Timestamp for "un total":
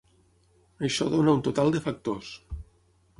1.39-1.69